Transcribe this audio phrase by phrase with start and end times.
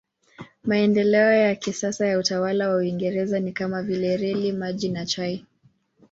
[0.63, 5.45] Maendeleo ya kisasa ya utawala wa Uingereza ni kama vile reli, maji na chai.